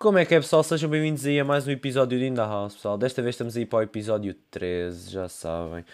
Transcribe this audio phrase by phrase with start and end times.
[0.00, 0.62] Como é que é, pessoal?
[0.62, 2.96] Sejam bem-vindos aí a mais um episódio de In The House, pessoal.
[2.96, 5.84] Desta vez estamos aí para o episódio 13, já sabem.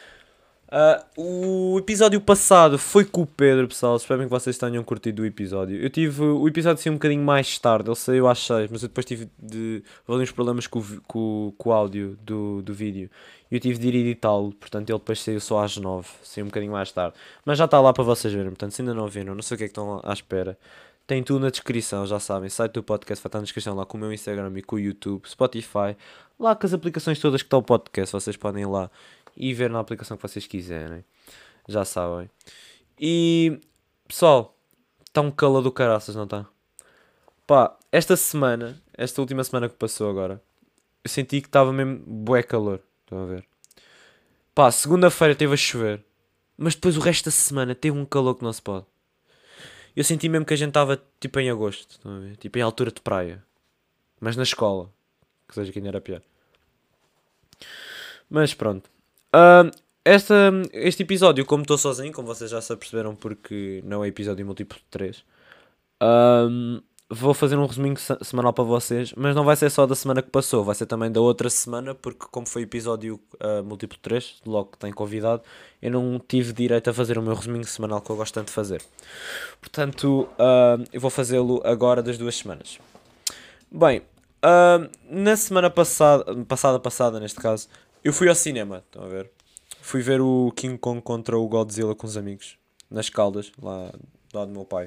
[0.71, 3.97] Ah, o episódio passado foi com o Pedro, pessoal.
[3.97, 5.83] Espero que vocês tenham curtido o episódio.
[5.83, 6.23] Eu tive.
[6.23, 9.29] O episódio saiu um bocadinho mais tarde, ele saiu às 6, mas eu depois tive
[9.37, 9.83] de.
[10.07, 13.11] Houve uns problemas com, com, com o áudio do, do vídeo.
[13.51, 16.49] E eu tive de ir editá-lo, portanto ele depois saiu só às 9, saiu um
[16.49, 17.17] bocadinho mais tarde.
[17.45, 19.59] Mas já está lá para vocês verem, portanto se ainda não viram, não sei o
[19.59, 20.57] que é que estão à espera.
[21.07, 22.49] Tem tudo na descrição, já sabem.
[22.49, 24.79] Site do podcast vai estar na descrição lá com o meu Instagram e com o
[24.79, 25.97] YouTube, Spotify,
[26.39, 28.91] lá com as aplicações todas que estão o podcast, vocês podem ir lá
[29.37, 31.05] e ver na aplicação que vocês quiserem.
[31.69, 32.29] Já sabem.
[32.99, 33.61] E
[34.09, 34.57] pessoal,
[35.07, 36.47] está um calor do caraças, não está?
[37.47, 40.43] Pá, esta semana, esta última semana que passou agora,
[41.05, 42.81] eu senti que estava mesmo bué calor.
[43.05, 43.45] Estão a ver?
[44.53, 46.05] Pá, segunda-feira teve a chover,
[46.59, 48.87] mas depois o resto da semana teve um calor que não se pode.
[49.97, 51.99] Eu senti mesmo que a gente estava tipo em agosto?
[52.39, 53.43] Tipo em altura de praia.
[54.21, 54.93] Mas na escola.
[55.49, 56.21] Que seja quem era pior.
[58.29, 58.91] Mas pronto.
[59.33, 59.71] Ahm,
[60.05, 64.45] esta, este episódio, como estou sozinho, como vocês já se aperceberam, porque não é episódio
[64.45, 65.25] múltiplo de 3,
[66.01, 69.95] ahm, vou fazer um resuminho se- semanal para vocês, mas não vai ser só da
[69.95, 73.99] semana que passou, vai ser também da outra semana, porque como foi episódio ah, múltiplo
[74.03, 75.43] 3, logo que tem convidado,
[75.81, 78.53] eu não tive direito a fazer o meu resuminho semanal que eu gosto tanto de
[78.53, 78.83] fazer.
[79.61, 82.79] Portanto, ahm, eu vou fazê-lo agora das duas semanas.
[83.71, 84.03] Bem,
[84.43, 87.69] ahm, na semana passada, passada, passada neste caso,
[88.03, 89.31] eu fui ao cinema, estão a ver?
[89.81, 92.57] Fui ver o King Kong contra o Godzilla com os amigos,
[92.91, 93.93] nas Caldas, lá
[94.33, 94.87] do lado do meu pai.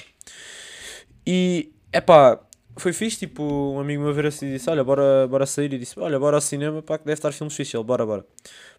[1.26, 2.40] E, epá,
[2.78, 6.00] foi fixe, tipo, um amigo meu ver assim disse, olha, bora, bora sair, e disse,
[6.00, 8.26] olha, bora ao cinema, pá, que deve estar filmes fixe, ele, bora, bora.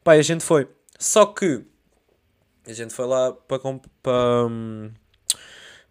[0.05, 0.69] Pá, e a gente foi.
[0.99, 1.65] Só que,
[2.67, 3.33] a gente foi lá
[4.49, 4.91] hum,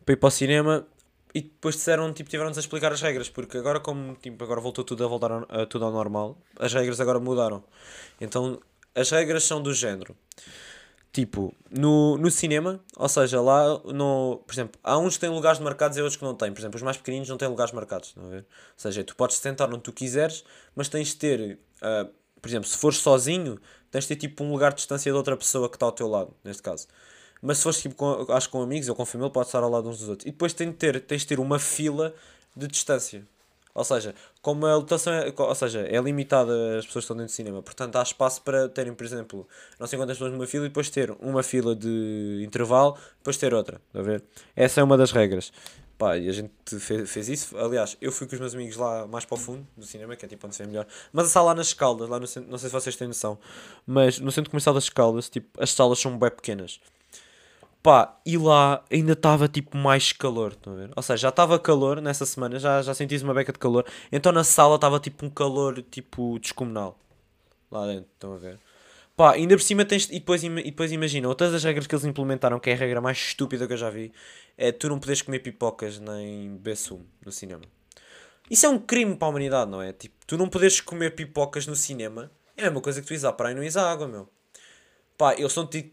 [0.06, 0.88] para ir para o cinema
[1.34, 4.84] e depois disseram, tipo, tiveram-nos a explicar as regras, porque agora como, tipo, agora voltou
[4.84, 7.64] tudo a voltar ao- a, tudo ao normal, as regras agora mudaram.
[8.20, 8.60] Então,
[8.96, 10.16] as regras são do género.
[11.12, 15.60] Tipo, no, no cinema, ou seja, lá, no, por exemplo, há uns que têm lugares
[15.60, 16.54] marcados e outros que não têm.
[16.54, 18.42] Por exemplo, os mais pequeninos não têm lugares marcados, a ver?
[18.42, 18.46] Ou
[18.78, 20.44] seja, tu podes sentar onde tu quiseres,
[20.76, 22.08] mas tens de ter, ah,
[22.40, 23.60] por exemplo, se fores sozinho,
[23.90, 26.08] tens de ter tipo um lugar de distância de outra pessoa que está ao teu
[26.08, 26.88] lado, neste caso.
[27.42, 29.90] Mas se fores tipo com, acho com amigos ou com família, pode estar ao lado
[29.90, 30.28] uns dos outros.
[30.28, 32.14] E depois tem de ter, tens de ter uma fila
[32.56, 33.26] de distância.
[33.80, 37.32] Ou seja, como a lotação é, ou seja, é limitada as pessoas que estão dentro
[37.32, 39.48] do cinema, portanto há espaço para terem, por exemplo,
[39.80, 43.54] não sei quantas pessoas numa fila e depois ter uma fila de intervalo, depois ter
[43.54, 43.80] outra.
[43.88, 44.22] Está a ver?
[44.54, 45.54] Essa é uma das regras.
[45.98, 47.58] Pá, e a gente fez, fez isso.
[47.58, 50.26] Aliás, eu fui com os meus amigos lá mais para o fundo do cinema, que
[50.26, 50.86] é tipo onde se vê melhor.
[51.14, 53.40] Mas a sala lá nas Escaldas, lá no centro, não sei se vocês têm noção,
[53.88, 56.82] mas no centro comercial das Escaldas, tipo, as salas são bem pequenas.
[57.82, 60.92] Pá, e lá ainda estava tipo mais calor, estão a ver?
[60.96, 63.86] Ou seja, já estava calor nessa semana, já, já senti uma beca de calor.
[64.12, 67.00] Então na sala estava tipo um calor tipo descomunal.
[67.72, 68.60] Lá dentro, estão a ver?
[69.16, 70.06] Pá, ainda por cima tens.
[70.10, 73.02] E depois, e depois imagina, outras das regras que eles implementaram, que é a regra
[73.02, 74.12] mais estúpida que eu já vi,
[74.58, 76.78] é tu não poderes comer pipocas nem beber
[77.26, 77.64] no cinema.
[78.50, 79.94] Isso é um crime para a humanidade, não é?
[79.94, 83.24] Tipo, tu não poderes comer pipocas no cinema é a mesma coisa que tu ires
[83.24, 84.28] à praia e não ires à água, meu.
[85.20, 85.92] Pá, eles são-te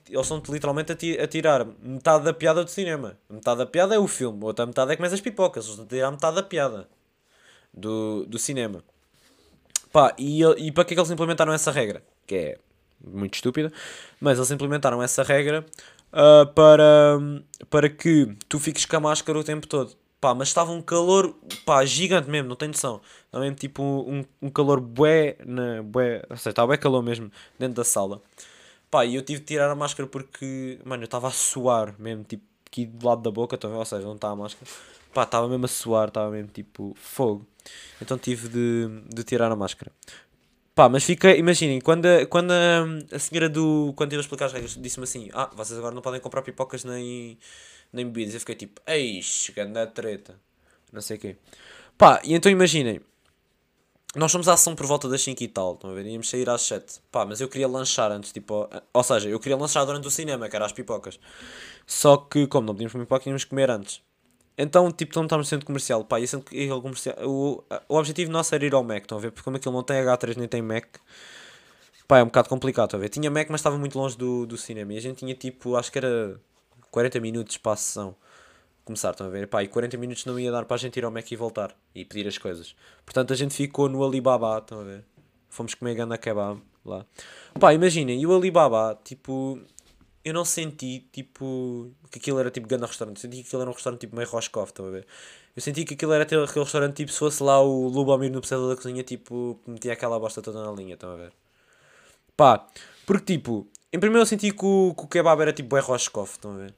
[0.53, 3.19] literalmente a, ti- a tirar metade da piada do cinema.
[3.29, 5.65] Metade da piada é o filme, outra metade é comer as pipocas.
[5.65, 6.89] Eles estão a tirar metade da piada
[7.75, 8.85] do, do cinema.
[9.93, 12.05] Pá, e, e para que é que eles implementaram essa regra?
[12.25, 12.59] Que é
[13.05, 13.73] muito estúpida,
[14.21, 15.67] mas eles implementaram essa regra
[16.13, 17.19] ah, para,
[17.69, 19.97] para que tu fiques com a máscara o tempo todo.
[20.21, 23.01] Pá, mas estava um calor, pá, gigante mesmo, não tenho noção.
[23.25, 27.29] Estava mesmo tipo um, um calor bué, na, bué, ou seja, estava bué calor mesmo
[27.59, 28.23] dentro da sala.
[28.91, 32.25] Pá, e eu tive de tirar a máscara porque, mano, eu estava a suar mesmo,
[32.25, 33.75] tipo, aqui do lado da boca, a ver?
[33.75, 34.71] ou seja, não está a máscara.
[35.15, 37.47] Pá, estava mesmo a suar, estava mesmo tipo fogo.
[38.01, 39.91] Então tive de, de tirar a máscara.
[40.75, 42.85] Pá, mas fica, imaginem, quando, a, quando a,
[43.17, 43.95] a senhora do.
[43.97, 46.85] Quando eu a explicar as regras, disse-me assim: Ah, vocês agora não podem comprar pipocas
[46.85, 47.39] nem,
[47.91, 48.35] nem bebidas.
[48.35, 50.39] Eu fiquei tipo: Eixe, grande treta.
[50.93, 51.37] Não sei o quê.
[51.97, 53.01] Pá, e então imaginem.
[54.17, 56.07] Nós fomos à ação por volta das 5 e tal, estão a ver?
[56.07, 57.03] Íamos sair às 7.
[57.13, 58.67] Pá, mas eu queria lanchar antes, tipo.
[58.93, 61.21] Ou seja, eu queria lanchar durante o cinema, que era as pipocas.
[61.87, 64.01] Só que, como não podíamos comer pipoca, íamos comer antes.
[64.57, 66.03] Então, tipo, não estávamos no centro comercial.
[66.03, 67.15] Pá, e centro comercial.
[67.25, 69.33] O, o objetivo nosso era ir ao Mac, estão a ver?
[69.33, 70.87] Porque como aquilo não tem H3 nem tem Mac.
[72.09, 73.11] Pá, é um bocado complicado, estão a ver?
[73.11, 74.95] Tinha Mac, mas estava muito longe do, do cinema.
[74.95, 76.41] E a gente tinha, tipo, acho que era
[76.91, 78.17] 40 minutos para a sessão
[78.87, 79.49] começar, estão a ver?
[79.49, 81.77] Pá, e 40 minutos não ia dar para a gente ir ao Mac e voltar
[81.95, 82.75] e pedir as coisas.
[83.05, 85.05] Portanto, a gente ficou no Alibaba, estão a ver?
[85.51, 87.05] Fomos comer ganda kebab lá.
[87.59, 89.61] Pá, imaginem, e o Alibaba, tipo,
[90.25, 93.17] eu não senti, tipo, que aquilo era tipo grande restaurante.
[93.17, 95.07] Eu senti que aquilo era um restaurante tipo meio Roscoff, estão a ver?
[95.55, 98.69] Eu senti que aquilo era aquele restaurante tipo se fosse lá o Lubomir no Pesadelo
[98.69, 101.33] da Cozinha, tipo, metia aquela bosta toda na linha, estão a ver?
[102.37, 102.67] Pá,
[103.05, 106.33] porque tipo, em primeiro eu senti que o, que o kebab era tipo bué Roscoff,
[106.35, 106.75] estão a ver?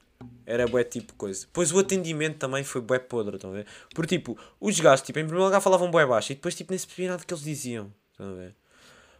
[0.49, 1.45] Era bué tipo coisa.
[1.45, 3.67] Depois o atendimento também foi bué podre, estão a ver?
[3.93, 6.79] Porque tipo, os gajos, tipo, em primeiro lugar falavam bué baixo e depois tipo nem
[6.79, 8.55] se percebia nada que eles diziam, estão a ver?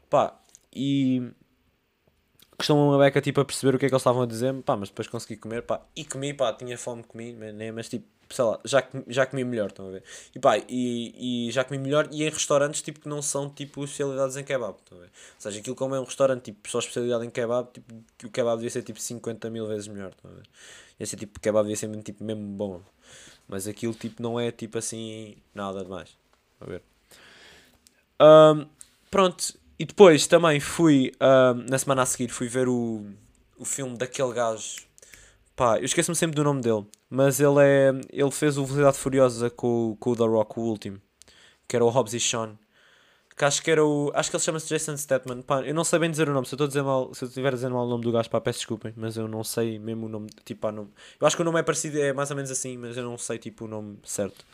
[0.10, 0.42] Pá,
[0.74, 1.32] e
[2.60, 4.76] costumam uma beca tipo a perceber o que é que eles estavam a dizer, pá,
[4.76, 8.44] mas depois consegui comer, pá, e comi, pá, tinha fome, comi, né, mas tipo, sei
[8.44, 10.04] lá, já, já comi melhor, estão a ver?
[10.36, 13.84] E pá, e, e já comi melhor e em restaurantes tipo que não são tipo
[13.84, 15.08] especialidades em kebab, estão a ver?
[15.08, 17.96] Ou seja, aquilo como é um restaurante tipo só especialidade em kebab, tipo,
[18.26, 21.08] o kebab devia ser tipo 50 mil vezes melhor, estão a ver?
[21.08, 22.82] Ser tipo, kebab devia ser tipo, mesmo bom,
[23.48, 26.10] mas aquilo tipo não é tipo assim, nada demais,
[26.60, 26.84] a ver?
[28.22, 28.68] Um,
[29.10, 33.06] pronto, e depois também fui, uh, na semana a seguir, fui ver o,
[33.58, 34.82] o filme daquele gajo.
[35.56, 36.86] Pá, eu esqueço-me sempre do nome dele.
[37.10, 37.92] Mas ele é.
[38.12, 41.02] Ele fez o Velocidade Furiosa com, com o The Rock, o último.
[41.66, 42.58] Que era o Hobbs e Sean.
[43.38, 44.12] Que acho que era o.
[44.14, 45.42] Acho que ele chama-se Jason Statham.
[45.42, 46.46] Pá, eu não sei bem dizer o nome.
[46.46, 47.14] Se eu estou mal.
[47.14, 48.94] Se estiver dizer mal o nome do gajo, pá, peço desculpem.
[48.98, 50.28] Mas eu não sei mesmo o nome.
[50.46, 50.90] Tipo, pá, nome.
[51.20, 52.78] Eu acho que o nome é parecido, é mais ou menos assim.
[52.78, 54.46] Mas eu não sei, tipo, o nome certo.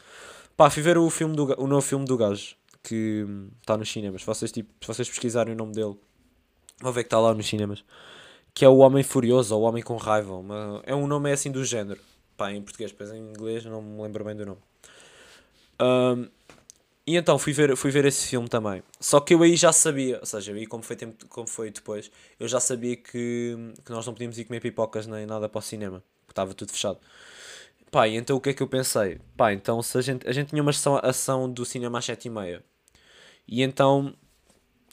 [0.56, 2.56] Pá, fui ver o, filme do, o novo filme do gajo
[2.86, 3.26] que
[3.60, 4.22] está nos cinemas.
[4.22, 5.96] Se vocês, tipo, se vocês pesquisarem o nome dele,
[6.80, 7.84] vão ver que está lá nos cinemas.
[8.54, 10.36] Que é o Homem Furioso ou o Homem com Raiva.
[10.36, 12.00] Uma, é um nome assim do género.
[12.38, 14.62] Pá, em português, depois em inglês não me lembro bem do nome.
[15.82, 16.28] Um,
[17.08, 18.82] e então fui ver, fui ver esse filme também.
[19.00, 22.10] Só que eu aí já sabia, ou seja, aí como foi, tempo, como foi depois,
[22.40, 25.62] eu já sabia que, que nós não podíamos ir comer pipocas nem nada para o
[25.62, 27.00] cinema, porque estava tudo fechado.
[27.92, 29.20] Pá, então o que é que eu pensei?
[29.38, 32.62] Pá, então se a gente, a gente tinha uma ação, ação do cinema às 7h30
[33.47, 34.13] e então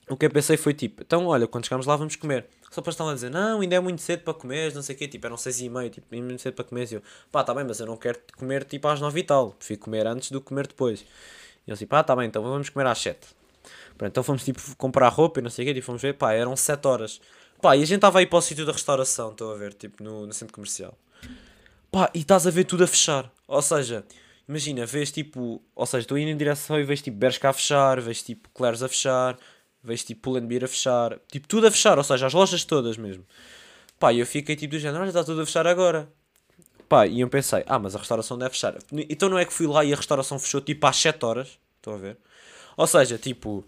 [0.08, 2.46] o que eu pensei foi tipo, então olha, quando chegarmos lá vamos comer.
[2.70, 4.98] Só para estão a dizer, não, ainda é muito cedo para comer, não sei o
[4.98, 6.90] quê, tipo, eram seis e meio, tipo, é muito cedo para comer.
[6.90, 9.50] E eu, pá, tá bem, mas eu não quero comer tipo às nove e tal,
[9.52, 11.04] prefiro comer antes do que comer depois.
[11.66, 13.28] E eu assim, pá, tá bem, então vamos comer às sete.
[13.98, 16.32] Pronto, então fomos tipo comprar roupa e não sei o quê, e fomos ver, pá,
[16.32, 17.20] eram sete horas.
[17.60, 20.02] Pá, e a gente estava aí para o sítio da restauração, estou a ver, tipo,
[20.02, 20.96] no, no centro comercial.
[21.90, 23.30] Pá, e estás a ver tudo a fechar.
[23.46, 24.04] Ou seja,
[24.48, 28.00] Imagina, vês tipo, ou seja, estou indo em direção e vês tipo Bershka a fechar,
[28.00, 29.38] vês tipo Claire's a fechar,
[29.82, 33.24] vês tipo Pull&Bear a fechar, tipo tudo a fechar, ou seja, as lojas todas mesmo.
[33.98, 36.08] Pá, e eu fiquei tipo do género, olha, está tudo a fechar agora.
[36.88, 38.76] Pá, e eu pensei, ah, mas a restauração deve fechar.
[39.08, 41.94] Então não é que fui lá e a restauração fechou tipo às 7 horas, estão
[41.94, 42.18] a ver?
[42.76, 43.64] Ou seja, tipo,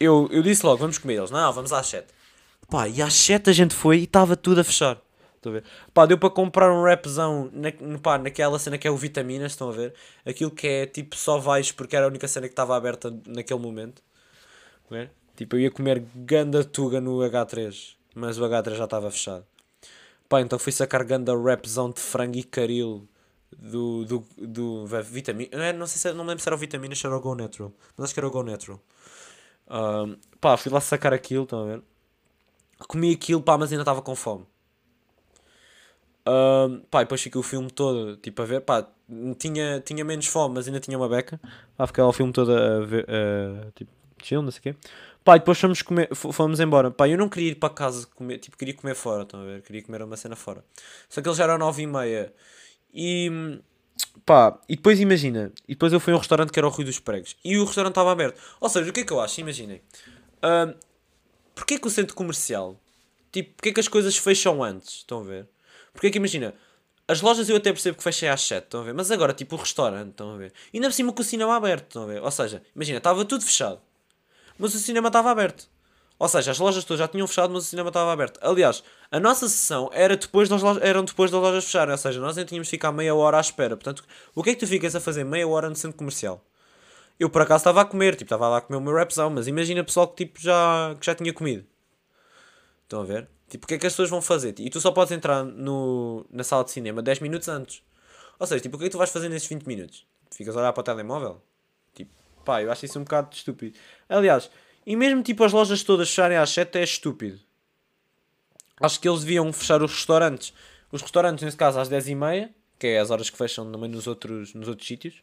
[0.00, 2.06] eu, eu disse logo, vamos comer eles, não, vamos às 7.
[2.68, 4.98] Pá, e às 7 a gente foi e estava tudo a fechar.
[5.46, 5.64] Estão a ver?
[5.94, 9.68] Pá, deu para comprar um rapzão na, pá, naquela cena que é o Vitaminas, estão
[9.68, 9.94] a ver?
[10.24, 13.60] Aquilo que é tipo só vais porque era a única cena que estava aberta naquele
[13.60, 14.02] momento.
[14.90, 15.10] Ver?
[15.36, 19.44] Tipo, eu ia comer ganda tuga no H3, mas o H3 já estava fechado.
[20.28, 23.06] Pá, então fui sacar ganda rapzão de frango e caril
[23.56, 25.50] do, do, do vitamina.
[25.52, 27.20] Não, é, não sei se não me lembro se era o vitaminas ou era o
[27.20, 28.80] Go Natural, mas acho que era o Go Natural.
[29.68, 31.82] Um, pá, fui lá sacar aquilo, estão a ver?
[32.88, 34.46] Comi aquilo, pá, mas ainda estava com fome.
[36.26, 38.86] Uh, pá, depois fiquei o filme todo tipo a ver, pá,
[39.38, 41.40] tinha, tinha menos fome, mas ainda tinha uma beca.
[41.76, 43.90] Pá, fiquei o filme todo a ver, uh, tipo,
[44.22, 44.76] chill, não sei o quê.
[45.24, 46.90] Pá, depois fomos, comer, fomos embora.
[46.90, 49.62] Pá, eu não queria ir para casa comer, tipo, queria comer fora, estão a ver?
[49.62, 50.64] Queria comer uma cena fora.
[51.08, 52.32] Só que eles já eram nove e meia.
[52.94, 53.60] E,
[54.24, 56.84] pá, e depois imagina, e depois eu fui a um restaurante que era o Rui
[56.84, 57.36] dos Pregos.
[57.44, 58.40] E o restaurante estava aberto.
[58.60, 59.40] Ou seja, o que é que eu acho?
[59.40, 59.80] Imaginem.
[60.38, 60.74] Uh,
[61.56, 62.78] Porquê que o centro comercial,
[63.32, 64.96] tipo, porquê que as coisas fecham antes?
[64.96, 65.48] Estão a ver?
[65.96, 66.54] Porque é que imagina,
[67.08, 68.94] as lojas eu até percebo que fechei às 7, estão a ver?
[68.94, 70.52] Mas agora, tipo, o restaurante, estão a ver?
[70.72, 72.22] E ainda por cima com o cinema aberto, estão a ver?
[72.22, 73.80] Ou seja, imagina, estava tudo fechado,
[74.58, 75.68] mas o cinema estava aberto.
[76.18, 78.40] Ou seja, as lojas todas já tinham fechado, mas o cinema estava aberto.
[78.42, 82.20] Aliás, a nossa sessão era depois das lojas, eram depois das lojas fecharem, ou seja,
[82.20, 83.76] nós ainda tínhamos de ficar meia hora à espera.
[83.76, 86.44] Portanto, o que é que tu ficas a fazer meia hora no centro comercial?
[87.20, 89.46] Eu por acaso estava a comer, tipo, estava lá a comer o meu rapzão, mas
[89.46, 91.66] imagina pessoal que tipo já, que já tinha comido.
[92.84, 93.28] Estão a ver?
[93.48, 94.54] Tipo, o que é que as pessoas vão fazer?
[94.58, 97.82] E tu só podes entrar no, na sala de cinema 10 minutos antes.
[98.38, 100.04] Ou seja, tipo, o que é que tu vais fazer nesses 20 minutos?
[100.30, 101.40] Ficas a olhar para o telemóvel?
[101.94, 102.10] Tipo,
[102.44, 103.78] pá, eu acho isso um bocado estúpido.
[104.08, 104.50] Aliás,
[104.84, 107.40] e mesmo tipo as lojas todas fecharem às 7 é estúpido.
[108.80, 110.52] Acho que eles deviam fechar os restaurantes.
[110.90, 114.54] Os restaurantes, nesse caso, às 10h30, que é as horas que fecham também nos outros,
[114.54, 115.22] nos outros sítios.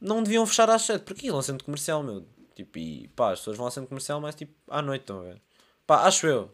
[0.00, 2.26] Não deviam fechar às 7, porque aquilo é centro comercial, meu.
[2.56, 5.22] Tipo, e pá, as pessoas vão ao centro comercial, mas tipo, à noite, estão a
[5.22, 5.40] ver?
[5.86, 6.50] Pá, acho eu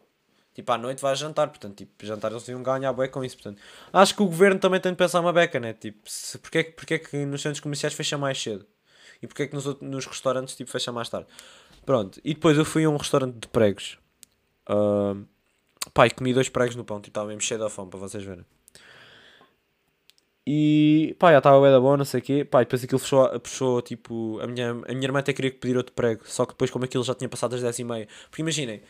[0.57, 3.61] tipo, à noite vais jantar, portanto, tipo, jantar eles iam ganhar bué com isso, portanto.
[3.93, 5.75] Acho que o governo também tem de pensar uma beca, né?
[5.75, 8.67] Tipo, se, porque, é, porque é que nos centros comerciais fecha mais cedo?
[9.21, 11.29] E porque é que nos, nos restaurantes, tipo, fecha mais tarde?
[11.85, 13.99] Pronto, e depois eu fui a um restaurante de pregos.
[14.67, 15.27] Uh,
[16.07, 18.47] e comi dois pregos no pão, tipo, estava mesmo cheio da fome, para vocês verem.
[20.47, 22.45] E pá, já estava bem da boa, não sei o quê.
[22.45, 24.39] Pá, depois aquilo fechou, fechou tipo.
[24.41, 27.05] A minha, a minha irmã até queria pedir outro prego, só que depois, como aquilo
[27.05, 28.09] já tinha passado das 10h30.
[28.31, 28.81] Porque imaginem,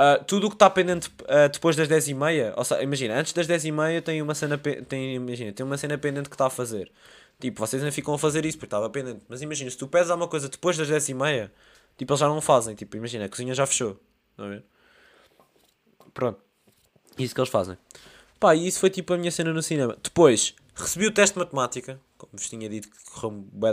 [0.00, 3.46] uh, tudo o que está pendente uh, depois das 10h30, ou seja, imagina, antes das
[3.46, 6.90] 10h30 tem uma cena, tem, imagina, tem uma cena pendente que está a fazer.
[7.38, 9.20] Tipo, vocês ainda ficam a fazer isso porque estava pendente.
[9.28, 11.50] Mas imagina, se tu pedes alguma coisa depois das 10h30,
[11.96, 12.74] tipo, eles já não fazem.
[12.74, 13.98] Tipo, imagina, a cozinha já fechou.
[14.36, 14.62] Não é?
[16.12, 16.40] Pronto.
[17.18, 17.76] Isso que eles fazem.
[18.38, 19.96] Pá, e isso foi tipo a minha cena no cinema.
[20.02, 23.30] Depois, Recebi o teste de matemática, como vos tinha dito que correu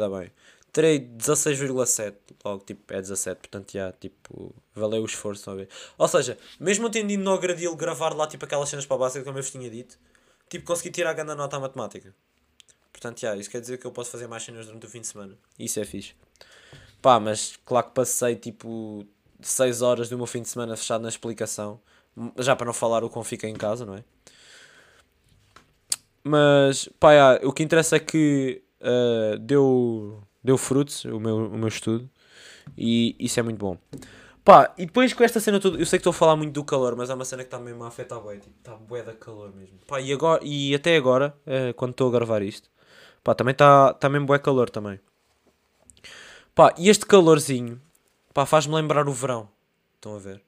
[0.09, 0.31] bem.
[0.71, 5.67] Terei 16,7, logo tipo é 17, portanto já, tipo, valeu o esforço, estão?
[5.97, 9.23] Ou seja, mesmo tendo ido no Gradil gravar lá tipo aquelas cenas para a base,
[9.23, 9.97] como eu vos tinha dito,
[10.49, 12.13] tipo, consegui tirar a grande nota à matemática.
[12.91, 15.07] Portanto, já, isso quer dizer que eu posso fazer mais cenas durante o fim de
[15.07, 15.37] semana.
[15.57, 16.13] Isso é fixe.
[17.01, 19.05] Pá, mas claro que passei tipo
[19.41, 21.79] 6 horas do meu fim de semana fechado na explicação.
[22.39, 24.03] Já para não falar o quão fica em casa, não é?
[26.23, 31.57] Mas, pá, yeah, o que interessa é que uh, deu, deu frutos o meu, o
[31.57, 32.09] meu estudo
[32.77, 33.77] e isso é muito bom.
[34.43, 36.63] Pá, e depois com esta cena toda, eu sei que estou a falar muito do
[36.63, 39.13] calor, mas é uma cena que está mesmo a afetar bem, tipo, está bué da
[39.13, 39.77] calor mesmo.
[39.85, 42.69] Pá, e, agora, e até agora, uh, quando estou a gravar isto,
[43.23, 44.99] pá, também está tá mesmo bué calor também.
[46.55, 47.79] Pá, e este calorzinho,
[48.33, 49.49] pá, faz-me lembrar o verão.
[49.95, 50.41] Estão a ver?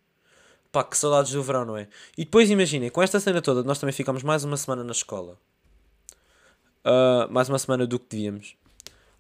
[0.72, 1.90] Pá, que saudades do verão, não é?
[2.18, 5.38] E depois imaginem, com esta cena toda, nós também ficamos mais uma semana na escola
[6.86, 8.56] uh, mais uma semana do que devíamos.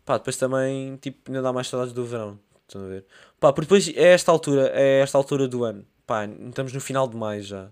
[0.09, 2.39] Pá, depois também, tipo, ainda dá mais saudades do verão.
[2.67, 3.05] Estão a ver?
[3.39, 5.85] Pá, porque depois é esta altura, é esta altura do ano.
[6.07, 7.65] Pá, estamos no final de maio já.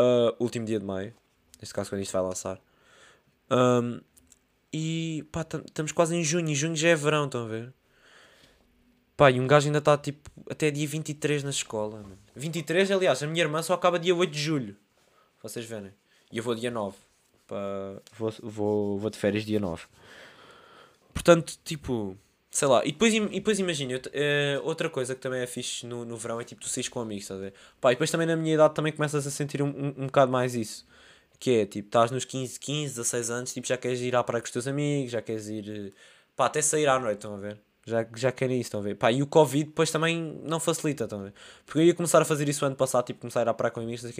[0.00, 1.12] Uh, último dia de maio.
[1.60, 2.58] Neste caso, quando isto vai lançar.
[3.50, 4.00] Um,
[4.72, 6.48] e pá, estamos quase em junho.
[6.48, 7.74] E junho já é verão, estão a ver?
[9.14, 12.00] Pá, e um gajo ainda está tipo até dia 23 na escola.
[12.00, 12.18] Mano.
[12.34, 14.76] 23, aliás, a minha irmã só acaba dia 8 de julho.
[15.42, 15.92] Vocês verem.
[16.32, 16.96] E eu vou dia 9
[17.46, 19.84] para vou, vou, vou de férias dia 9.
[21.14, 22.18] Portanto, tipo,
[22.50, 22.84] sei lá.
[22.84, 26.40] E depois, e depois imagina, uh, outra coisa que também é fixe no, no verão
[26.40, 27.54] é tipo tu saís com amigos, estás a ver?
[27.80, 30.30] Pá, e depois também na minha idade também começas a sentir um, um, um bocado
[30.30, 30.86] mais isso.
[31.38, 34.40] Que é tipo, estás nos 15, 15, 16 anos, tipo, já queres ir à praia
[34.40, 35.92] com os teus amigos, já queres ir.
[36.36, 37.58] Pá, até sair à noite, estão a ver?
[37.86, 38.96] Já, já querem isso, estão a ver?
[38.96, 41.34] Pá, e o Covid depois também não facilita, estão a ver?
[41.66, 43.70] Porque eu ia começar a fazer isso ano passado, tipo, começar a ir à praia
[43.70, 44.10] com amigos, não.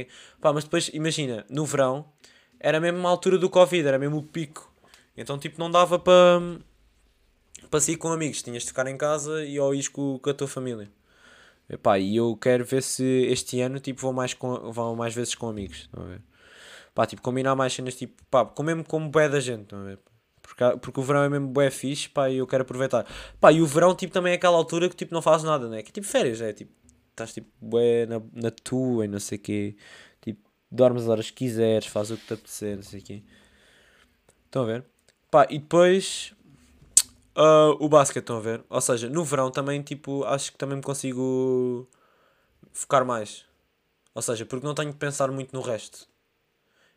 [0.41, 2.05] Pá, mas depois, imagina, no verão
[2.61, 4.73] era mesmo uma altura do Covid, era mesmo o pico.
[5.17, 6.41] Então, tipo, não dava para
[7.69, 10.49] para sair com amigos, tinhas de ficar em casa e ou ires com, a tua
[10.49, 10.91] família.
[11.69, 15.35] Epá, e eu quero ver se este ano tipo, vou, mais com, vou mais vezes
[15.35, 15.83] com amigos.
[15.83, 16.07] Estão?
[16.95, 19.75] Pá, tipo, combinar mais cenas, tipo, pá, com mesmo como bué da gente.
[20.43, 23.07] Porque, porque o verão é mesmo bué fixe, pá, e eu quero aproveitar.
[23.41, 25.83] Pá, e o verão, tipo, também é aquela altura que, tipo, não fazes nada, né?
[25.83, 26.73] Que tipo férias, é, tipo,
[27.11, 29.77] estás, tipo, bué na, na tua e não sei o quê
[30.75, 33.23] dormes as horas que quiseres, faz o que te apetecer, não sei o quê.
[34.47, 34.85] Estão a ver?
[35.31, 36.34] Pá, e depois
[37.37, 38.65] uh, o basquete, estão a ver?
[38.69, 41.89] Ou seja, no verão também, tipo, acho que também me consigo
[42.73, 43.45] focar mais.
[44.15, 46.09] Ou seja, porque não tenho que pensar muito no resto.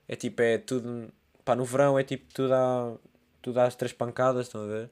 [0.07, 1.11] É tipo, é tudo.
[1.45, 2.95] Pá, no verão é tipo, tudo, há,
[3.41, 4.89] tudo três pancadas, estão a ver?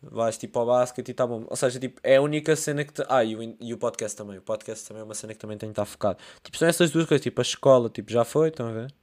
[0.00, 1.44] vais tipo ao basquete e tá bom.
[1.48, 3.04] Ou seja, tipo, é a única cena que te...
[3.08, 4.38] Ah, e o, e o podcast também.
[4.38, 6.18] O podcast também é uma cena que também tem que estar focado.
[6.42, 7.22] Tipo, são essas duas coisas.
[7.22, 8.94] Tipo, a escola, tipo, já foi, estão a ver?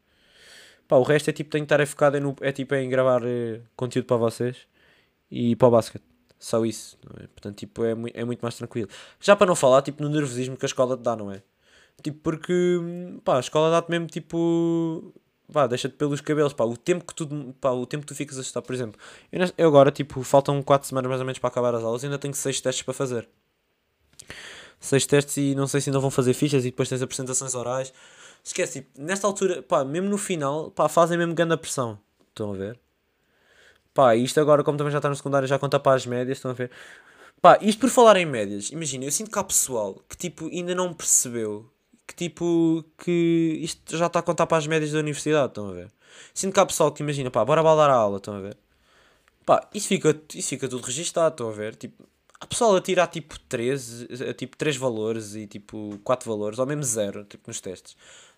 [0.88, 3.62] Pá, o resto é tipo, tem que estar focado no, é tipo em gravar eh,
[3.76, 4.68] conteúdo para vocês
[5.30, 6.04] e para o basquete.
[6.40, 7.28] Só isso, é?
[7.28, 8.90] Portanto, tipo, é, é muito mais tranquilo.
[9.20, 11.42] Já para não falar, tipo, no nervosismo que a escola te dá, não é?
[12.04, 12.80] Tipo, porque,
[13.24, 15.14] pá, a escola dá-te mesmo, tipo,
[15.52, 17.28] pá, deixa-te pelos cabelos, pá, o tempo que tu,
[17.60, 19.00] pá, o tempo que tu ficas a estudar, por exemplo,
[19.32, 22.06] eu, eu agora, tipo, faltam 4 semanas mais ou menos para acabar as aulas e
[22.08, 23.28] ainda tenho 6 testes para fazer.
[24.80, 27.94] 6 testes e não sei se ainda vão fazer fichas e depois tens apresentações orais.
[28.44, 32.00] Esquece, tipo, nesta altura, pá, mesmo no final, pá, fazem mesmo grande pressão.
[32.30, 32.80] Estão a ver?
[33.96, 36.52] Pá, isto agora, como também já está no secundário, já conta para as médias, estão
[36.52, 36.70] a ver?
[37.42, 40.76] Pá, isto por falar em médias, imagina, eu sinto que há pessoal que, tipo, ainda
[40.76, 41.72] não percebeu
[42.08, 45.74] que tipo, que isto já está a contar para as médias da universidade, estão a
[45.74, 45.92] ver?
[46.34, 48.58] Sinto que há pessoal que imagina, pá, bora baldar a aula, estão a ver?
[49.46, 51.76] Pá, isso fica, isso fica tudo registado, estão a ver?
[51.76, 52.04] Tipo,
[52.40, 56.66] há pessoal a tirar tipo 13, a, tipo 3 valores e tipo 4 valores, ou
[56.66, 57.96] mesmo 0, tipo nos testes.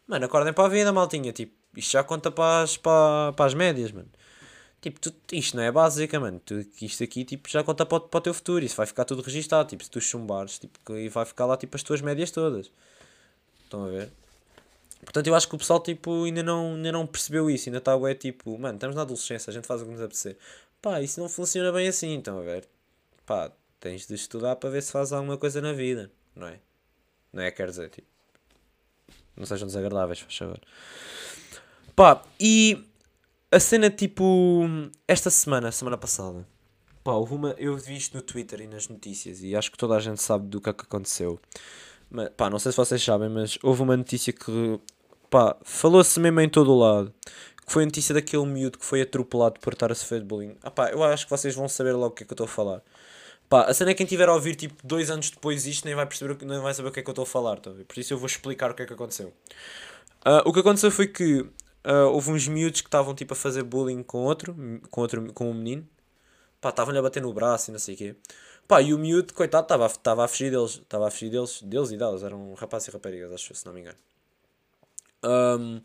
[0.07, 3.53] Mano, acordem para a vida, maltinha, tipo, isto já conta para as, para, para as
[3.53, 4.09] médias, mano.
[4.81, 6.39] Tipo, tu, isto não é básica, mano.
[6.45, 8.63] Tu, isto aqui tipo, já conta para, para o teu futuro.
[8.63, 9.67] Isso vai ficar tudo registado.
[9.69, 12.69] Tipo, se tu chumbares, tipo, e vai ficar lá tipo, as tuas médias todas.
[13.63, 14.11] Estão a ver?
[15.01, 17.69] Portanto, eu acho que o pessoal tipo, ainda, não, ainda não percebeu isso.
[17.69, 20.37] Ainda está é tipo, mano, estamos na adolescência, a gente faz o que nos apetecer.
[20.81, 22.67] Pá, isso não funciona bem assim, estão a ver?
[23.25, 26.59] Pá, tens de estudar para ver se faz alguma coisa na vida, não é?
[27.33, 27.51] Não é?
[27.51, 28.07] Quer dizer, tipo.
[29.35, 30.59] Não sejam desagradáveis, faz favor.
[31.95, 32.83] Pá, e
[33.51, 34.65] a cena tipo.
[35.07, 36.45] Esta semana, semana passada.
[37.03, 37.51] Pá, houve uma.
[37.57, 40.47] Eu vi isto no Twitter e nas notícias e acho que toda a gente sabe
[40.47, 41.39] do que é que aconteceu.
[42.09, 44.79] Mas, pá, não sei se vocês sabem, mas houve uma notícia que.
[45.29, 47.13] Pá, falou-se mesmo em todo o lado.
[47.65, 50.55] Que foi a notícia daquele miúdo que foi atropelado por estar a sofrer de bullying.
[50.63, 52.45] Ah, pá, eu acho que vocês vão saber logo o que é que eu estou
[52.45, 52.81] a falar.
[53.49, 56.05] Pá, a cena é quem tiver a ouvir tipo dois anos depois isto nem vai
[56.05, 57.71] perceber, nem vai saber o que é que eu estou a falar, tá?
[57.71, 59.33] por isso eu vou explicar o que é que aconteceu.
[60.25, 61.45] Uh, o que aconteceu foi que
[61.87, 64.55] uh, houve uns miúdos que estavam tipo a fazer bullying com outro,
[64.91, 65.87] com outro, com um menino.
[66.59, 68.15] Pá, estavam-lhe a bater no braço e não sei o quê.
[68.67, 71.97] Pá, e o miúdo, coitado, estava a fugir deles, estava a fugir deles, deles e
[71.97, 73.97] delas, eram rapazes e raparigas, acho, se não me engano.
[75.23, 75.81] Um,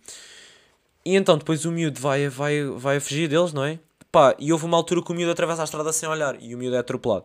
[1.04, 3.78] e então depois o miúdo vai, vai, vai a fugir deles, não é?
[4.10, 6.58] Pá, e houve uma altura que o miúdo atravessa a estrada sem olhar e o
[6.58, 7.24] miúdo é atropelado.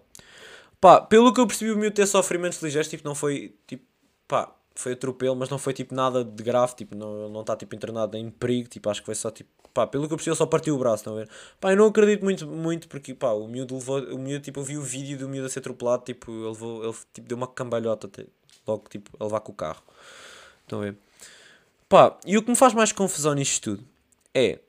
[0.79, 3.83] Pá, pelo que eu percebi, o miúdo ter sofrimentos ligeiros, tipo, não foi, tipo,
[4.27, 7.75] pá, foi atropelo, mas não foi, tipo, nada de grave, tipo, não, não está, tipo,
[7.75, 10.45] internado em perigo, tipo, acho que foi só, tipo, pá, pelo que eu percebi, só
[10.45, 11.29] partiu o braço, a ver?
[11.59, 14.63] Pá, eu não acredito muito, muito, porque, pá, o miúdo levou, o miúdo, tipo, eu
[14.63, 17.47] vi o vídeo do miúdo a ser atropelado, tipo, ele levou, ele, tipo, deu uma
[17.47, 18.09] cambalhota,
[18.67, 19.81] logo, tipo, a levar com o carro,
[20.63, 20.97] estão a ver?
[21.89, 23.87] Pá, e o que me faz mais confusão nisto tudo
[24.33, 24.59] é,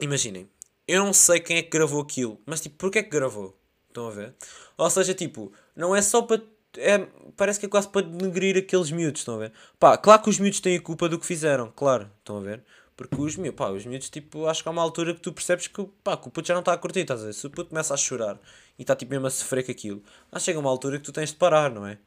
[0.00, 0.48] imaginem,
[0.86, 3.56] eu não sei quem é que gravou aquilo, mas, tipo, porquê é que gravou?
[3.92, 4.34] Estão a ver?
[4.78, 6.42] Ou seja, tipo, não é só para.
[6.78, 6.98] É,
[7.36, 9.52] parece que é quase para denegrir aqueles miúdos, estão a ver?
[9.78, 12.64] Pá, claro que os miúdos têm a culpa do que fizeram, claro, estão a ver?
[12.96, 15.66] Porque os miúdos, pá, os miúdos, tipo, acho que há uma altura que tu percebes
[15.66, 17.34] que, pá, que o puto já não está a curtir, estás a ver?
[17.34, 18.38] Se o puto começa a chorar
[18.78, 20.02] e está, tipo, mesmo a sofrer com aquilo,
[20.32, 21.98] que chega uma altura que tu tens de parar, não é?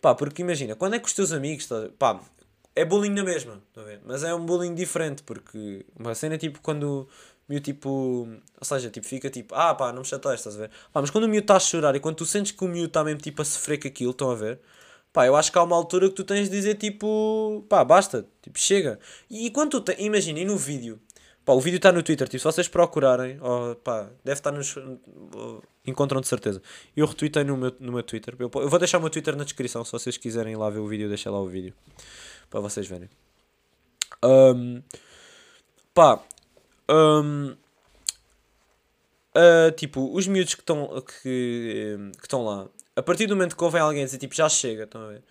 [0.00, 2.20] Pá, porque imagina, quando é que os teus amigos, tá, pá,
[2.74, 4.00] é bullying na mesma, estão a ver?
[4.04, 7.08] Mas é um bullying diferente, porque uma cena, tipo, quando
[7.48, 7.88] miúdo tipo.
[7.88, 10.70] Ou seja, tipo, fica tipo, ah pá, não me chateias, estás a ver?
[10.92, 12.86] Pá, mas quando o miúdo está a chorar e quando tu sentes que o miúdo
[12.86, 14.60] está mesmo tipo a sofrer com aquilo, estão a ver?
[15.12, 18.26] Pá, eu acho que há uma altura que tu tens de dizer tipo, pá, basta,
[18.42, 18.98] tipo, chega.
[19.30, 19.96] E quando tu, te...
[20.02, 21.00] imaginem no vídeo,
[21.44, 23.38] pá, o vídeo está no Twitter, tipo, se vocês procurarem,
[23.82, 24.74] pá, deve estar nos.
[25.86, 26.62] encontram de certeza.
[26.96, 29.44] Eu retuitei no meu, no meu Twitter, eu, eu vou deixar o meu Twitter na
[29.44, 31.74] descrição, se vocês quiserem ir lá ver o vídeo, deixa lá o vídeo,
[32.50, 33.08] para vocês verem.
[34.22, 34.82] Um,
[35.94, 36.20] pá,
[36.90, 37.56] um,
[39.36, 43.64] uh, tipo, os miúdos que estão que, que estão lá, a partir do momento que
[43.64, 45.22] houve alguém dizer tipo, já chega, estão a ver?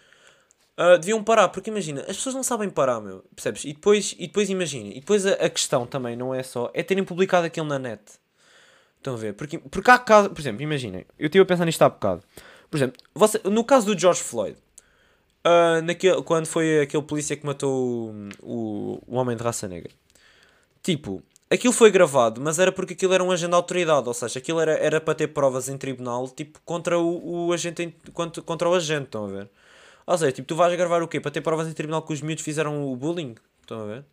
[0.80, 3.65] Uh, deviam parar, porque imagina, as pessoas não sabem parar, meu, percebes?
[3.65, 6.84] E depois, e depois imagina, e depois a, a questão também não é só, é
[6.84, 8.02] terem publicado aquilo na net.
[8.98, 9.34] Estão a ver?
[9.34, 12.24] Porque, porque há casos, por exemplo, imaginem, eu estive a pensar nisto há bocado.
[12.70, 14.58] Por exemplo, você, no caso do George Floyd,
[15.46, 19.91] uh, naquele, quando foi aquele polícia que matou o, o, o homem de raça negra,
[20.84, 24.38] tipo, Aquilo foi gravado, mas era porque aquilo era um agente da autoridade, ou seja,
[24.40, 28.70] aquilo era, era para ter provas em tribunal, tipo, contra o, o agente, contra, contra
[28.70, 29.50] o agente, estão a ver?
[30.06, 31.22] Ou seja, tipo, tu vais gravar o quê?
[31.22, 34.06] Para ter provas em tribunal que os miúdos fizeram o bullying, estão a ver?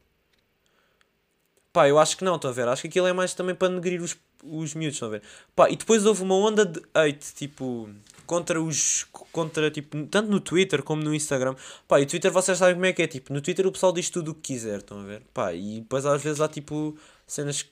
[1.73, 2.69] Pá, eu acho que não, estão a ver?
[2.69, 5.23] Acho que aquilo é mais também para negrir os, os miúdos, estão a ver?
[5.57, 7.91] Pá, e depois houve uma onda de hate, tipo,
[8.27, 9.05] contra os.
[9.33, 11.57] contra, tipo, tanto no Twitter como no Instagram.
[11.89, 13.93] Pá, e o Twitter vocês sabem como é que é, tipo, no Twitter o pessoal
[13.93, 15.23] diz tudo o que quiser, estão a ver?
[15.35, 17.71] Pá, e depois às vezes há tipo cenas que.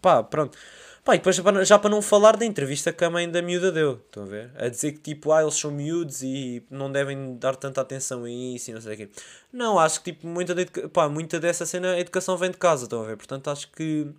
[0.00, 0.56] pá, pronto.
[1.04, 1.36] Pá, e depois
[1.68, 4.50] já para não falar da entrevista que a mãe da miúda deu, estão a ver?
[4.56, 8.30] A dizer que tipo, ah, eles são miúdos e não devem dar tanta atenção a
[8.30, 9.10] isso e não sei o quê.
[9.52, 12.84] Não, acho que tipo, muita, de, pá, muita dessa cena, a educação vem de casa,
[12.84, 13.18] estão a ver?
[13.18, 14.10] Portanto, acho que.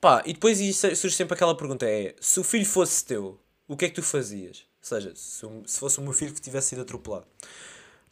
[0.00, 3.84] Pá, e depois surge sempre aquela pergunta: é se o filho fosse teu, o que
[3.84, 4.66] é que tu fazias?
[4.82, 7.26] Ou seja, se, se fosse o meu filho que tivesse sido atropelado.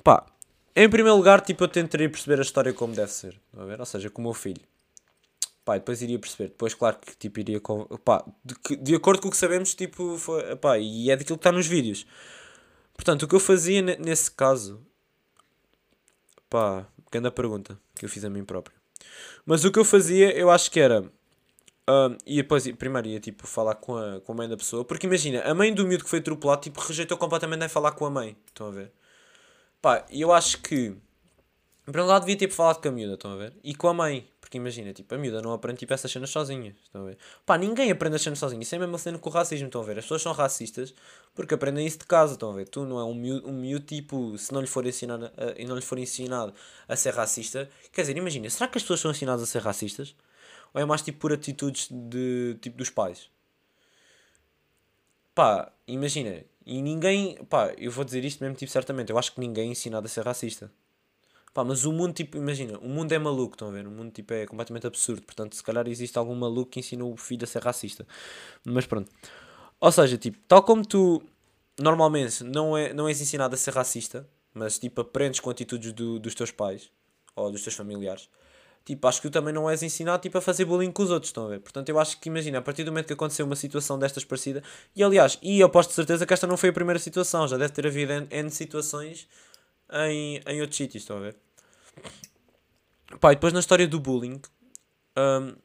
[0.04, 0.26] Pá,
[0.76, 3.40] em primeiro lugar, tipo, eu tentaria perceber a história como deve ser.
[3.56, 3.78] A ver?
[3.78, 4.62] Ou seja, com o meu filho.
[5.64, 6.48] Pá, depois iria perceber.
[6.48, 7.60] Depois, claro que tipo, iria.
[7.60, 7.84] Com...
[8.04, 10.56] Pá, de, de acordo com o que sabemos, tipo, foi.
[10.56, 12.06] Pá, e é daquilo que está nos vídeos.
[12.94, 14.84] Portanto, o que eu fazia nesse caso.
[16.50, 18.76] Pá, grande pergunta que eu fiz a mim próprio.
[19.46, 21.02] Mas o que eu fazia, eu acho que era.
[21.88, 24.84] Um, e depois, primeiro ia tipo falar com a, com a mãe da pessoa.
[24.84, 28.04] Porque imagina, a mãe do miúdo que foi atropelado, tipo, rejeitou completamente nem falar com
[28.04, 28.36] a mãe.
[28.46, 28.92] Estão a ver?
[29.84, 30.96] Pá, eu acho que.
[31.86, 33.52] Em primeiro lugar, devia ter falado com a miúda, estão a ver?
[33.62, 34.26] E com a mãe.
[34.40, 36.74] Porque imagina, tipo, a miúda não aprende tipo, essas cenas sozinha.
[36.82, 37.18] Estão a ver?
[37.44, 38.62] Pá, ninguém aprende as cenas sozinha.
[38.62, 39.98] Isso é mesmo cena com o racismo, estão a ver?
[39.98, 40.94] As pessoas são racistas
[41.34, 42.66] porque aprendem isso de casa, estão a ver?
[42.66, 45.66] Tu não é um miúdo, um miúdo tipo, se não lhe for ensinado, a, e
[45.66, 46.54] não lhe for ensinado
[46.88, 47.68] a ser racista.
[47.92, 50.16] Quer dizer, imagina, será que as pessoas são ensinadas a ser racistas?
[50.72, 53.28] Ou é mais tipo por atitudes de, tipo, dos pais?
[55.34, 59.40] Pá, imagina, e ninguém, pá, eu vou dizer isto mesmo, tipo, certamente, eu acho que
[59.40, 60.70] ninguém é ensinado a ser racista.
[61.52, 63.86] Pá, mas o mundo, tipo, imagina, o mundo é maluco, estão a ver?
[63.86, 65.22] O mundo, tipo, é completamente absurdo.
[65.22, 68.06] Portanto, se calhar existe algum maluco que ensina o filho a ser racista.
[68.64, 69.10] Mas pronto.
[69.80, 71.22] Ou seja, tipo, tal como tu
[71.78, 76.18] normalmente não, é, não és ensinado a ser racista, mas tipo aprendes com atitudes do,
[76.18, 76.90] dos teus pais
[77.34, 78.28] ou dos teus familiares,
[78.84, 81.30] tipo, acho que tu também não és ensinado tipo, a fazer bullying com os outros,
[81.30, 81.60] estão a ver?
[81.60, 84.62] Portanto, eu acho que, imagina, a partir do momento que aconteceu uma situação destas parecida,
[84.94, 87.56] e aliás, e eu aposto de certeza que esta não foi a primeira situação, já
[87.56, 89.26] deve ter havido N, N situações
[89.90, 91.36] em, em outros sítios, estão a ver?
[93.20, 94.40] Pá, e depois na história do bullying,
[95.16, 95.56] um,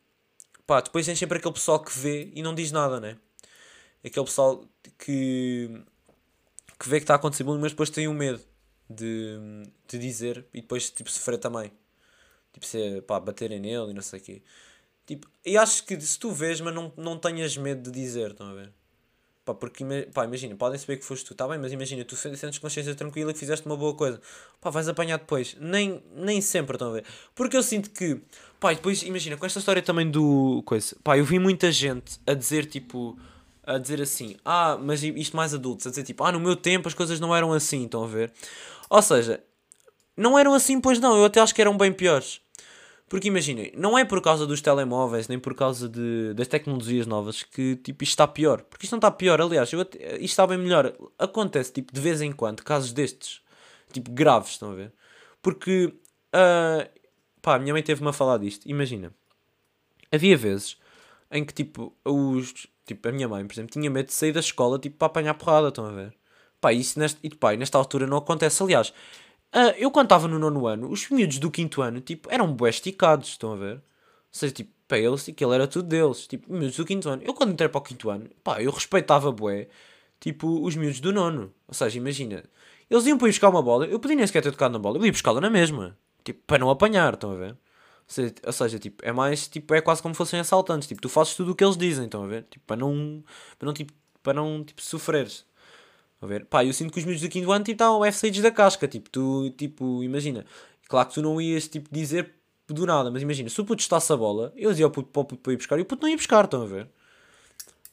[0.65, 3.17] pá, depois tem sempre aquele pessoal que vê e não diz nada, né?
[4.03, 4.63] Aquele pessoal
[4.97, 5.83] que,
[6.79, 8.41] que vê que está a acontecer bullying, mas depois tem o um medo
[8.89, 9.37] de,
[9.87, 11.71] de dizer e depois tipo sofrer também.
[12.53, 14.41] Tipo, ser, pá, baterem nele e não sei o quê.
[15.05, 18.47] Tipo, e acho que se tu vês, mas não, não tenhas medo de dizer, estão
[18.47, 18.71] a ver?
[19.43, 19.83] Pá, porque,
[20.13, 23.33] pá, imagina, podem saber que foste tu, está bem, mas imagina, tu sentes consciência tranquila
[23.33, 24.21] que fizeste uma boa coisa.
[24.61, 25.57] Pá, vais apanhar depois.
[25.59, 27.05] Nem, nem sempre, estão a ver?
[27.33, 28.21] Porque eu sinto que,
[28.59, 32.35] pá, depois, imagina, com esta história também do, coisa, pá, eu vi muita gente a
[32.35, 33.17] dizer, tipo,
[33.63, 36.87] a dizer assim, ah, mas isto mais adultos, a dizer, tipo, ah, no meu tempo
[36.87, 38.31] as coisas não eram assim, estão a ver?
[38.87, 39.43] Ou seja,
[40.19, 42.41] não eram assim, pois não, eu até acho que eram bem piores.
[43.07, 47.41] Porque imaginem, não é por causa dos telemóveis, nem por causa de, das tecnologias novas
[47.41, 48.61] que tipo, isto está pior.
[48.61, 50.93] Porque isto não está pior, aliás, eu, isto está bem melhor.
[51.17, 53.41] Acontece tipo, de vez em quando casos destes,
[53.91, 54.93] tipo graves, estão a ver?
[55.41, 56.89] Porque, uh,
[57.41, 58.69] pá, a minha mãe teve-me a falar disto.
[58.69, 59.11] Imagina,
[60.11, 60.77] havia vezes
[61.31, 64.39] em que tipo, os, tipo, a minha mãe, por exemplo, tinha medo de sair da
[64.39, 66.13] escola tipo, para apanhar porrada, estão a ver?
[66.61, 68.61] Pá, isso neste, e, pá, nesta altura não acontece.
[68.61, 68.93] Aliás,
[69.53, 72.69] Uh, eu quando estava no nono ano, os miúdos do quinto ano, tipo, eram bué
[72.69, 73.75] esticados, estão a ver?
[73.75, 73.81] Ou
[74.31, 76.27] seja, tipo, para eles, aquilo era tudo deles.
[76.27, 77.23] Tipo, miúdos do quinto ano.
[77.23, 79.67] Eu quando entrei para o quinto ano, pá, eu respeitava bué,
[80.19, 81.53] tipo, os miúdos do nono.
[81.67, 82.43] Ou seja, imagina,
[82.89, 84.97] eles iam para ir buscar uma bola, eu podia nem sequer ter tocado na bola,
[84.97, 85.97] eu ia buscá-la na mesma.
[86.23, 87.51] Tipo, para não apanhar, estão a ver?
[87.51, 87.57] Ou
[88.07, 90.87] seja, ou seja, tipo, é mais, tipo, é quase como fossem assaltantes.
[90.87, 92.43] Tipo, tu fazes tudo o que eles dizem, estão a ver?
[92.49, 93.23] Tipo, para não,
[93.57, 95.45] para não, tipo, para não, tipo, sofreres.
[96.21, 96.45] A ver?
[96.45, 98.87] Pá, eu sinto que os miúdos do quinto ano tipo, estavam F6 da casca.
[98.87, 100.45] Tipo, tu, tipo, imagina.
[100.87, 102.33] Claro que tu não ias, tipo, dizer
[102.67, 105.21] do nada, mas imagina, se o puto estasse a bola, eu dizia ao puto para
[105.21, 106.87] o puto para ir buscar e o puto não ia buscar, estão a ver?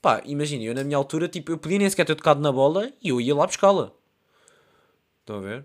[0.03, 2.93] Pá, imagina, eu na minha altura, tipo, eu podia nem sequer ter tocado na bola
[3.03, 3.93] e eu ia lá buscá-la.
[5.21, 5.65] Estão a ver?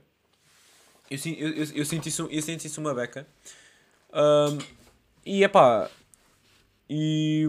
[1.09, 3.27] Eu, eu, eu, eu, senti isso, eu senti isso uma beca.
[4.13, 4.57] Um,
[5.25, 5.89] e é pá.
[6.89, 7.47] E.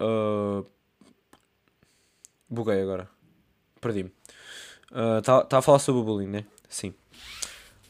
[0.00, 0.66] Uh,
[2.54, 3.08] Buguei agora.
[3.80, 4.12] Perdi-me.
[5.18, 6.44] Está uh, tá a falar sobre o bullying, né?
[6.68, 6.94] Sim.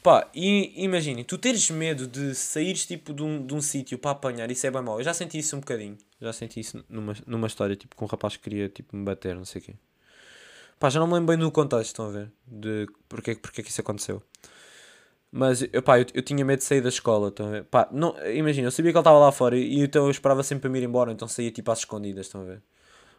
[0.02, 4.10] Pá, e imaginem, tu teres medo de saíres tipo de um, de um sítio para
[4.10, 4.98] apanhar, isso é bem mau.
[5.00, 5.96] Eu já senti isso um bocadinho.
[6.20, 9.34] Já senti isso numa, numa história, tipo, com um rapaz que queria tipo, me bater,
[9.34, 9.74] não sei o quê.
[10.78, 12.30] Pá, já não me lembro bem do contexto, estão a ver?
[12.46, 14.22] De porque, porque é que isso aconteceu.
[15.32, 17.64] Mas, eu, pá, eu, eu tinha medo de sair da escola, estão a ver?
[17.64, 20.62] Pá, não, imagina, eu sabia que ele estava lá fora e então eu esperava sempre
[20.62, 22.62] para me ir embora, então saía tipo às escondidas, estão a ver?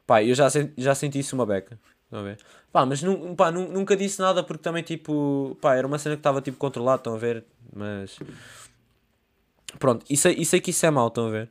[0.05, 1.79] Pá, eu já, já senti isso uma beca.
[2.05, 2.37] Estão a ver?
[2.71, 3.01] Pá, mas
[3.35, 6.57] pá, nu, nunca disse nada porque também, tipo, pá, era uma cena que estava, tipo,
[6.57, 7.43] controlado, estão a ver?
[7.73, 8.19] Mas...
[9.79, 11.49] Pronto, sei, e sei que isso é mau, estão a ver?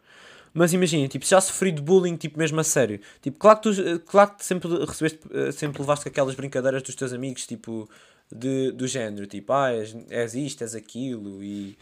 [0.53, 3.01] Mas imagina, tipo, já sofri de bullying, tipo, mesmo a sério.
[3.21, 7.13] Tipo, claro que tu, claro que sempre recebeste, eh, sempre levaste aquelas brincadeiras dos teus
[7.13, 7.91] amigos, tipo,
[8.31, 11.77] de, do género, tipo, ah, és, és isto, és aquilo, e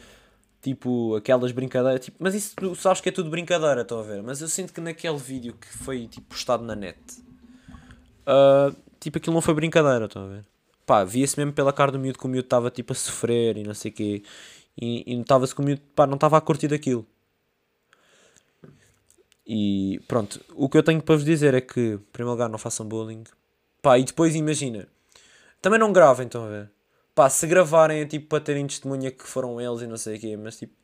[0.62, 2.04] Tipo, aquelas brincadeiras.
[2.04, 4.22] Tipo, mas isso tu sabes que é tudo brincadeira, estão a ver?
[4.22, 6.98] Mas eu sinto que naquele vídeo que foi tipo, postado na net,
[8.26, 10.44] uh, tipo, aquilo não foi brincadeira, estão a ver?
[10.86, 13.64] Pá, via-se mesmo pela cara do miúdo que o miúdo estava tipo a sofrer e
[13.64, 14.22] não sei o quê.
[14.80, 17.06] E, e notava-se que o miúdo pá, não estava a curtir daquilo.
[19.46, 22.58] E pronto, o que eu tenho para vos dizer é que, em primeiro lugar, não
[22.58, 23.24] façam bullying.
[23.82, 24.86] Pá, e depois imagina,
[25.60, 26.70] também não gravem, estão a ver?
[27.14, 30.20] Pá, se gravarem é tipo para terem testemunha que foram eles e não sei o
[30.20, 30.74] quê, mas tipo.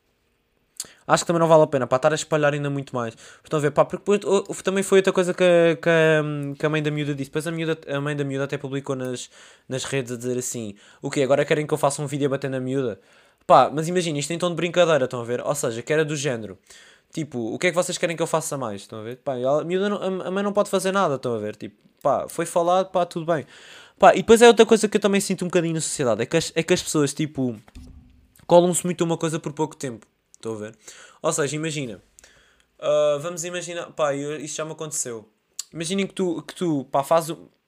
[1.05, 3.13] Acho que também não vale a pena, para estar a espalhar ainda muito mais.
[3.43, 5.43] Estão a ver, pá, porque depois, também foi outra coisa que,
[5.81, 7.29] que, que a mãe da miúda disse.
[7.29, 9.29] Depois a, miúda, a mãe da miúda até publicou nas,
[9.67, 12.29] nas redes a dizer assim: O que Agora querem que eu faça um vídeo a
[12.29, 12.99] bater na miúda?
[13.47, 15.41] Pá, mas imagina, isto tem tom de brincadeira, estão a ver?
[15.41, 16.57] Ou seja, que era do género.
[17.11, 18.81] Tipo, o que é que vocês querem que eu faça mais?
[18.81, 19.17] Estão a ver?
[19.17, 21.55] Pá, a, miúda não, a mãe não pode fazer nada, estão a ver?
[21.55, 23.45] Tipo, pá, foi falado, pá, tudo bem.
[23.99, 26.25] Pá, e depois é outra coisa que eu também sinto um bocadinho na sociedade, é
[26.25, 27.59] que as, é que as pessoas, tipo,
[28.47, 30.07] colam-se muito a uma coisa por pouco tempo.
[30.33, 30.77] Estou a ver?
[31.21, 32.01] Ou seja, imagina.
[32.79, 35.29] Uh, vamos imaginar, pá, eu, isto já me aconteceu.
[35.73, 37.27] Imaginem que tu, que tu, pá, faz,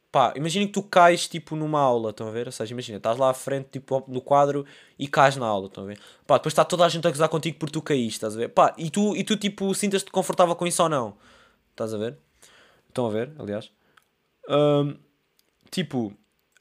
[0.10, 2.46] pá, imaginem que tu cais, tipo, numa aula, estão a ver?
[2.48, 4.66] Ou seja, imagina, estás lá à frente, tipo, no quadro
[4.98, 6.00] e cais na aula, estão a ver?
[6.26, 8.48] Pá, depois está toda a gente a gozar contigo porque tu caíste, estás a ver?
[8.48, 11.18] Pá, e tu, e tu tipo, sintas-te confortável com isso ou não?
[11.72, 12.18] Estás a ver?
[12.88, 13.70] Estão a ver, aliás?
[14.50, 14.96] Um,
[15.70, 16.14] tipo,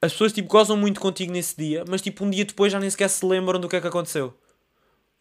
[0.02, 2.88] as pessoas tipo gozam muito contigo nesse dia, mas tipo um dia depois já nem
[2.88, 4.34] sequer se lembram do que é que aconteceu.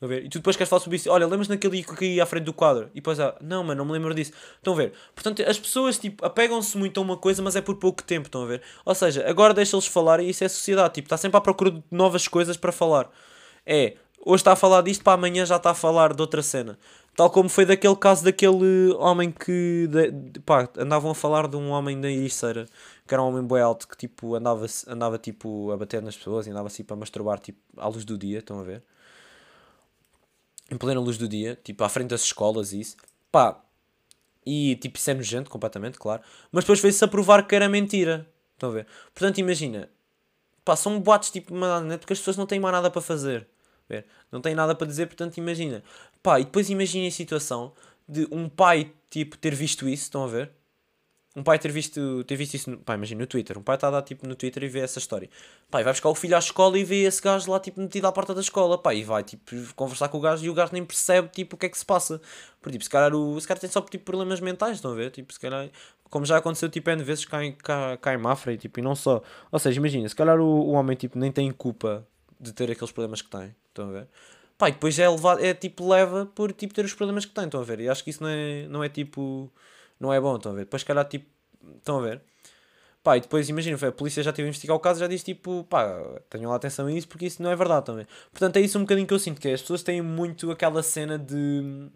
[0.02, 0.24] A ver?
[0.26, 1.10] E tu depois queres falar sobre isso.
[1.10, 2.90] Olha, lembras naquele dia que eu caí à frente do quadro?
[2.94, 4.32] E depois, ah, não, mano, não me lembro disso.
[4.56, 4.94] Estão a ver?
[5.14, 8.44] Portanto, as pessoas, tipo, apegam-se muito a uma coisa, mas é por pouco tempo, estão
[8.44, 8.62] a ver?
[8.86, 10.94] Ou seja, agora deixa-los falar e isso é sociedade.
[10.94, 13.10] Tipo, está sempre à procura de novas coisas para falar.
[13.66, 16.78] É, hoje está a falar disto, para amanhã já está a falar de outra cena.
[17.16, 21.70] Tal como foi daquele caso daquele homem que, de, pá, andavam a falar de um
[21.70, 22.66] homem da Ericeira,
[23.08, 26.48] que era um homem boi alto, que, tipo, andava, andava, tipo, a bater nas pessoas
[26.48, 28.84] e andava, assim, para masturbar, tipo, à luz do dia, estão a ver?
[30.72, 32.96] em plena luz do dia, tipo, à frente das escolas e isso,
[33.32, 33.62] pá,
[34.46, 38.28] e tipo, isso é nojento completamente, claro, mas depois veio-se a provar que era mentira,
[38.54, 38.88] estão a ver?
[39.14, 39.90] Portanto, imagina,
[40.64, 41.54] pá, são boatos tipo,
[42.00, 43.48] porque as pessoas não têm mais nada para fazer,
[43.90, 44.06] ver?
[44.32, 45.84] não têm nada para dizer, portanto, imagina,
[46.22, 47.74] pá, e depois imagina a situação
[48.08, 50.52] de um pai, tipo, ter visto isso, estão a ver?
[51.36, 53.58] Um pai ter visto, ter visto isso, no, pá, imagina no Twitter.
[53.58, 55.30] Um pai está a dar tipo no Twitter e vê essa história.
[55.70, 58.12] Pai, vai buscar o filho à escola e vê esse gajo lá tipo metido à
[58.12, 58.80] porta da escola.
[58.80, 61.60] Pá, e vai tipo conversar com o gajo e o gajo nem percebe tipo o
[61.60, 62.20] que é que se passa.
[62.60, 65.12] Porque tipo, se calhar o se calhar tem só tipo problemas mentais, estão a ver?
[65.12, 65.70] Tipo, se calhar,
[66.10, 68.84] como já aconteceu tipo N vezes cá em, cá, cá em Mafra e tipo, e
[68.84, 69.22] não só.
[69.52, 72.08] Ou seja, imagina, se calhar o, o homem tipo nem tem culpa
[72.40, 74.08] de ter aqueles problemas que tem, estão a ver?
[74.58, 77.46] Pá, e depois é levado, é tipo leva por tipo ter os problemas que tem,
[77.46, 77.80] estão a ver?
[77.80, 79.52] E acho que isso não é, não é tipo,
[80.00, 80.62] não é bom, estão a ver?
[80.66, 81.26] Depois se calhar tipo
[81.78, 82.22] Estão a ver?
[83.04, 85.66] Pá, e depois imagina, a polícia já teve a investigar o caso já disse tipo,
[85.70, 88.06] pá, tenham lá atenção a isso porque isso não é verdade também.
[88.32, 90.84] Portanto, é isso um bocadinho que eu sinto, que é, as pessoas têm muito aquela
[90.84, 91.90] cena de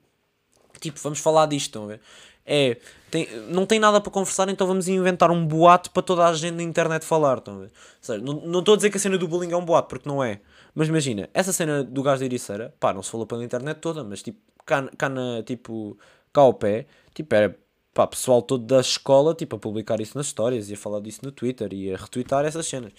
[0.80, 2.02] tipo, vamos falar disto, estão a ver?
[2.46, 2.78] É,
[3.12, 6.56] tem, não tem nada para conversar, então vamos inventar um boato para toda a gente
[6.56, 7.66] na internet falar, estão a ver?
[7.66, 9.90] Ou seja, não, não estou a dizer que a cena do bullying é um boato,
[9.90, 10.40] porque não é.
[10.76, 14.04] Mas imagina, essa cena do gajo da Ericeira, pá, não se falou pela internet toda,
[14.04, 15.98] mas tipo, cá, cá na, tipo,
[16.32, 17.56] cá ao pé, tipo, era
[17.94, 21.20] pá, pessoal todo da escola, tipo, a publicar isso nas histórias e a falar disso
[21.24, 22.92] no Twitter e a retweetar essas cenas.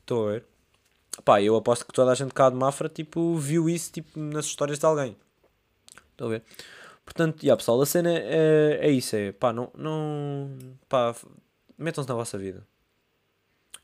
[0.00, 0.44] Estou a ver?
[1.24, 4.46] Pá, eu aposto que toda a gente cá de Mafra, tipo, viu isso, tipo, nas
[4.46, 5.16] histórias de alguém.
[6.12, 6.42] Estou a ver?
[7.04, 10.50] Portanto, yeah, pessoal, a cena é, é isso, é, pá, não, não,
[10.88, 11.14] pá,
[11.76, 12.66] metam-se na vossa vida.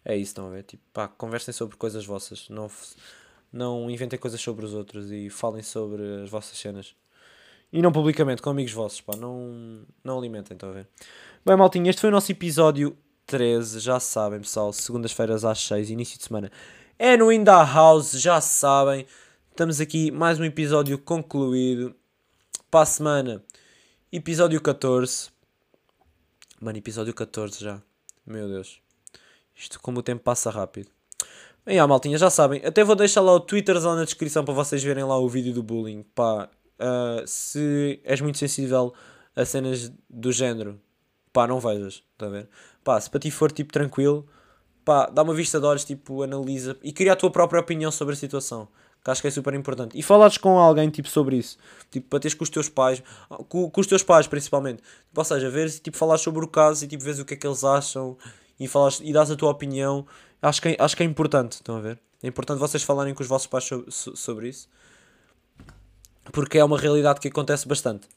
[0.04, 0.62] É isso, estão a ver?
[0.62, 2.70] Tipo, pá, conversem sobre coisas vossas, não,
[3.52, 6.94] não inventem coisas sobre os outros e falem sobre as vossas cenas.
[7.72, 9.16] E não publicamente, com amigos vossos, pá.
[9.16, 10.88] Não, não alimentem, estão a ver?
[11.44, 13.80] Bem, maltinha, este foi o nosso episódio 13.
[13.80, 14.72] Já sabem, pessoal.
[14.72, 16.50] Segundas-feiras às 6, início de semana.
[16.98, 19.06] É no Inda House, já sabem.
[19.50, 21.94] Estamos aqui, mais um episódio concluído.
[22.70, 23.44] Para a semana,
[24.12, 25.30] episódio 14.
[26.60, 27.82] Mano, episódio 14 já.
[28.24, 28.80] Meu Deus.
[29.54, 30.95] Isto como o tempo passa rápido.
[31.66, 32.64] Bem, ah, maltinha, já sabem.
[32.64, 35.64] Até vou deixar lá o Twitter na descrição para vocês verem lá o vídeo do
[35.64, 36.04] bullying.
[36.14, 36.48] Pá,
[36.78, 38.94] uh, se és muito sensível
[39.34, 40.80] a cenas do género,
[41.32, 42.48] pá, não vejas, está a ver?
[42.84, 44.28] Pá, se para ti for tipo tranquilo,
[44.84, 48.14] pá, dá uma vista de olhos, tipo, analisa e cria a tua própria opinião sobre
[48.14, 48.68] a situação.
[49.04, 49.98] Que acho que é super importante.
[49.98, 51.58] E falares com alguém tipo sobre isso.
[51.90, 53.02] Tipo, para teres com os teus pais,
[53.48, 54.84] com, com os teus pais principalmente.
[55.08, 57.36] Tipo, ou seja, veres tipo, falar sobre o caso e tipo, veres o que é
[57.36, 58.16] que eles acham
[58.58, 60.06] e, falas, e dás a tua opinião.
[60.40, 61.98] Acho que, é, acho que é importante, estão a ver?
[62.22, 64.68] É importante vocês falarem com os vossos pais sobre, sobre isso
[66.32, 68.08] porque é uma realidade que acontece bastante.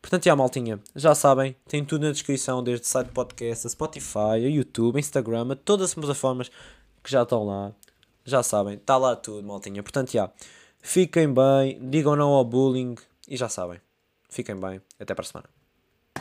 [0.00, 4.48] Portanto, já maltinha, já sabem, tem tudo na descrição, desde site podcast, a Spotify, a
[4.48, 6.50] YouTube, a Instagram, a todas as plataformas
[7.02, 7.72] que já estão lá.
[8.24, 9.82] Já sabem, está lá tudo, maltinha.
[9.82, 10.30] Portanto, já,
[10.80, 12.94] fiquem bem, digam não ao bullying
[13.28, 13.80] e já sabem.
[14.28, 15.59] Fiquem bem, até para a semana.